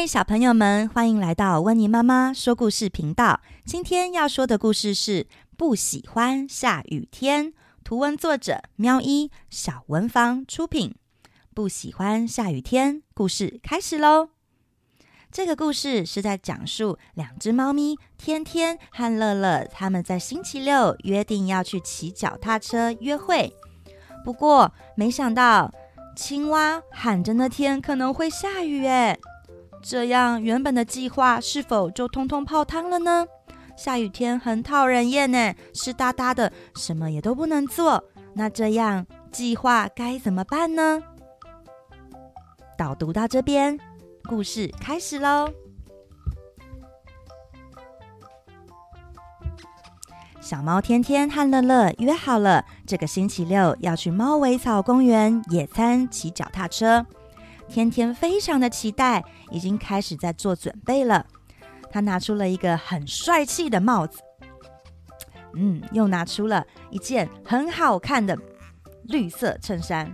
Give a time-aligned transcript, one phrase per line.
[0.00, 3.42] 嗨，小朋友们，欢迎来到温妮妈妈说故事频道。
[3.66, 5.24] 今天要说的故事是
[5.58, 7.48] 《不喜欢下雨天》，
[7.84, 10.94] 图文作者喵一，小文房出品。
[11.52, 14.30] 不喜欢下雨天，故事开始喽。
[15.30, 23.52] 这个故事是在讲述两只猫咪天天和乐乐，他们在星期六约定要去骑脚踏车约会。
[24.24, 25.70] 不过，没想到
[26.16, 29.20] 青蛙喊着那天可能会下雨，诶。
[29.82, 33.26] 这样，原本的计划是否就通通泡汤了呢？
[33.76, 38.04] 下雨天很讨人厌呢，湿哒哒的，什么也都不能做。
[38.34, 41.02] 那这样计划该怎么办呢？
[42.76, 43.78] 导读到这边，
[44.28, 45.48] 故事开始喽。
[50.40, 57.06] 小猫天天和乐乐约好了，这个星期六要去猫尾草公园野餐，骑脚踏车。
[57.70, 61.24] 天天非常的期待，已经开始在做准备了。
[61.88, 64.20] 他拿出了一个很帅气的帽子，
[65.54, 68.36] 嗯，又拿出了一件很好看的
[69.04, 70.12] 绿色衬衫。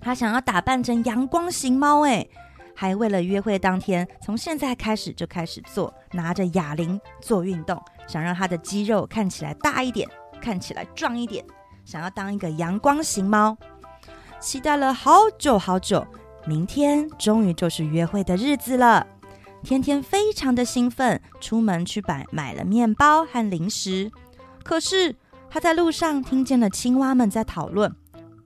[0.00, 2.26] 他想要打扮成阳光型猫，哎，
[2.74, 10.08] 还为了约会当天，从现在开始就开始做，拿着哑铃做运动，想让他的肌肉看起来大一点，
[10.40, 11.44] 看起来壮一点，
[11.84, 13.56] 想要当一个阳光型猫。
[14.40, 16.04] 期待了好久好久。
[16.46, 19.06] 明天终于就是约会的日子了，
[19.62, 24.12] 天天非常的兴奋，出门去买买了面包和零食。
[24.62, 25.16] 可是
[25.48, 27.90] 他在路上听见了青蛙们在讨论：“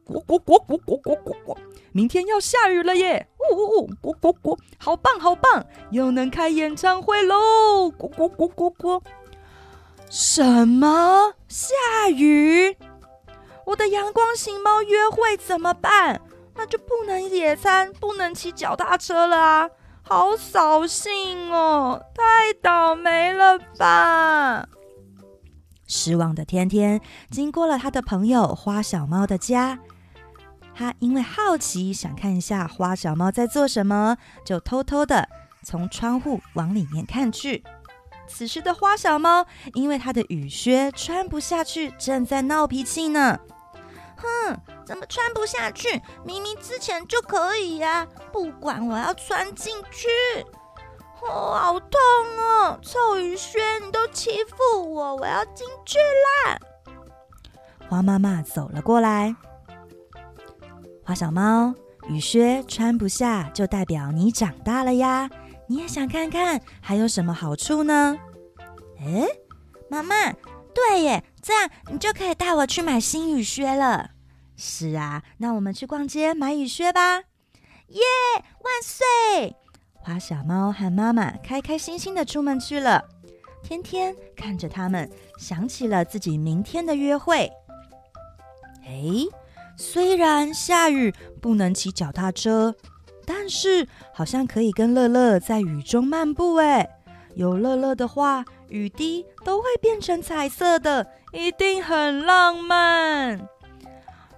[0.07, 1.57] 咕咕咕咕咕咕咕咕，
[1.91, 3.29] 明天要下雨了耶！
[3.51, 7.91] 呜呜呜，咕咕咕，好棒好棒，又能开演唱会喽！
[7.99, 9.03] 咕咕咕咕咕，
[10.09, 11.75] 什么下
[12.11, 12.77] 雨？
[13.67, 16.21] 我的阳光型猫约会怎么办？”
[16.59, 19.71] 那就不能野餐，不能骑脚踏车了啊！
[20.03, 24.69] 好扫兴哦，太倒霉了吧！
[25.87, 29.79] 失望的天天经过了他的朋友花小猫的家，
[30.75, 35.29] 他因为好奇想看一下花小猫在做什么，就偷偷的
[35.63, 37.63] 从窗户往里面看去。
[38.27, 43.39] 此时的花小猫因为他的雨靴穿不下去，正在闹脾气呢。
[44.19, 46.03] 哼，怎么穿不下去？
[46.25, 48.07] 明明之前就可以呀！
[48.33, 50.09] 不管，我要穿进去。
[51.23, 51.99] 哦，好痛
[52.39, 52.79] 哦！
[52.83, 55.99] 臭雨靴，你都欺负我，我要进去
[56.47, 56.59] 啦！
[57.89, 59.35] 花妈妈走了过来。
[61.05, 61.75] 花小猫，
[62.09, 65.29] 雨靴穿不下，就代表你长大了呀！
[65.67, 68.19] 你也想看看还有什么好处呢？
[69.01, 69.27] 诶，
[69.89, 70.15] 妈妈。
[70.75, 74.11] 对耶，这样你就可以带我去买新雨靴了。
[74.55, 77.21] 是啊，那我们去逛街买雨靴吧。
[77.87, 78.03] 耶，
[78.61, 79.57] 万岁！
[79.95, 83.03] 花小猫和妈妈开开心心的出门去了。
[83.63, 87.51] 天天看着他们，想起了自己明天的约会。
[88.85, 89.25] 哎，
[89.75, 92.75] 虽然下雨不能骑脚踏车，
[93.25, 96.57] 但是好像可以跟乐乐在雨中漫步。
[96.57, 96.98] 哎，
[97.35, 98.45] 有乐乐的话。
[98.71, 103.49] 雨滴都会变成彩色的，一定很浪漫。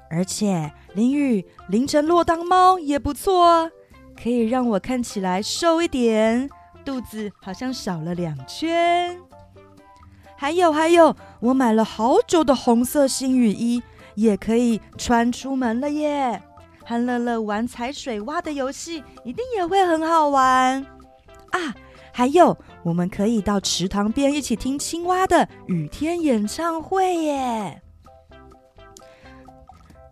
[0.08, 3.70] 而且淋雨淋成落汤猫也不错啊，
[4.22, 6.48] 可以让我看起来瘦一点，
[6.84, 9.18] 肚子好像少了两圈。
[10.36, 13.82] 还有还有，我买了好久的红色新雨衣，
[14.14, 16.40] 也可以穿出门了耶。
[16.84, 20.86] 和乐乐玩踩水洼的游戏，一定也会很好玩
[21.50, 21.74] 啊。
[22.12, 27.82] 还有，我们可以到池塘边一起听青蛙的雨天演唱会耶！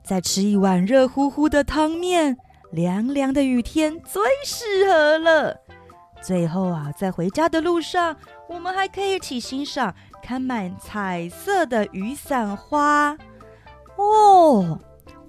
[0.04, 2.36] 再吃一碗热乎乎的汤面，
[2.70, 5.56] 凉凉的雨天最适合了。
[6.20, 8.16] 最后啊，在回家的路上，
[8.48, 13.16] 我们还可以一起欣赏开满彩色的雨伞花
[13.96, 14.78] 哦。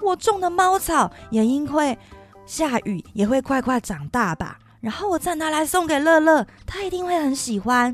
[0.01, 1.97] 我种的猫草也因为
[2.45, 4.57] 下雨也会快快长大吧。
[4.81, 7.93] 然后我再拿来送给乐乐，他一定会很喜欢。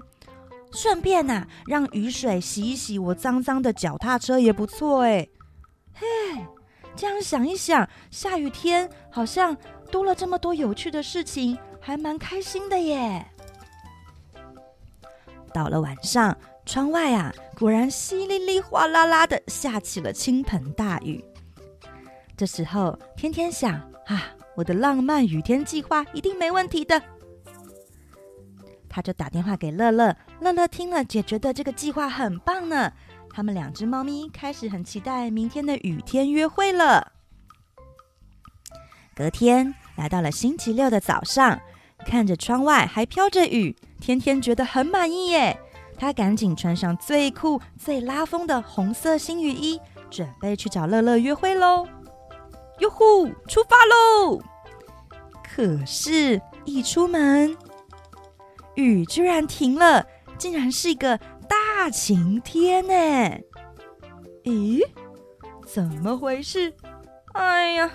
[0.71, 5.27] 顺便呐、啊，让雨水洗一洗我脏脏的脚踏车也不错哎。
[5.93, 6.05] 嘿，
[6.95, 9.55] 这样想一想，下雨天好像
[9.89, 13.25] 多了这么多有趣的事情，还蛮开心的耶。
[15.53, 21.23] 到了晚上，窗外啊，果然淅沥沥、哗啦啦的下起了倾盆大雨。
[22.35, 23.73] 这时候，天天想
[24.07, 24.35] 啊。
[24.55, 27.01] 我的浪漫雨天计划一定没问题的。
[28.89, 32.91] 他就打电话给乐乐，乐乐听了也觉得这个计划很棒呢。
[33.29, 37.11] 他们两只猫咪开始很期待明天的雨天约会了。
[39.13, 41.59] 隔天来到了星期六的早上，
[42.05, 45.59] 看着窗外还飘着雨，天天觉得很满意耶。
[45.97, 49.79] 他赶紧穿上最酷、最拉风的红色新雨衣，
[50.09, 51.85] 准备去找乐乐约会喽！
[52.79, 54.41] 哟呼，出发喽！
[55.43, 57.55] 可是，一出门，
[58.75, 60.05] 雨居然停了，
[60.37, 61.17] 竟然是一个
[61.47, 63.39] 大晴天呢！
[64.43, 64.81] 咦，
[65.65, 66.73] 怎么回事？
[67.33, 67.89] 哎呀，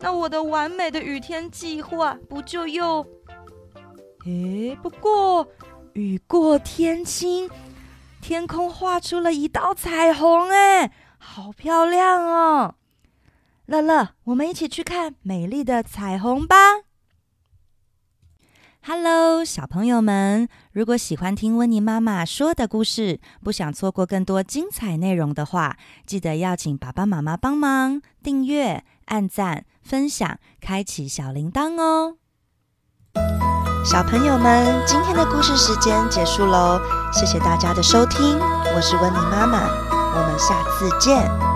[0.00, 3.06] 那我的完美的雨天计划不就又……
[4.26, 5.46] 诶，不过
[5.94, 7.50] 雨过天晴，
[8.20, 12.74] 天空画出了一道彩虹，哎，好漂亮哦！
[13.66, 16.56] 乐乐，我们一起去看美丽的彩虹吧
[18.86, 32.18] ！Hello，小朋友们，如果喜欢听温妮妈妈说的故事，不想错过更多精彩内容的话，记得要请爸爸妈妈帮忙订阅、按赞、分享、开启小铃铛哦。
[33.82, 36.78] 小朋友们，今天的故事时间结束喽，
[37.14, 38.38] 谢谢大家的收听，
[38.76, 39.66] 我是温妮妈妈，
[40.14, 41.53] 我们下次见。